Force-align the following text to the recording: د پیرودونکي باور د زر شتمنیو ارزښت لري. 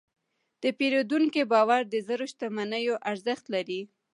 د 0.61 0.63
پیرودونکي 0.77 1.41
باور 1.51 1.81
د 1.87 1.95
زر 2.07 2.21
شتمنیو 2.31 2.95
ارزښت 3.11 3.45
لري. 3.53 3.81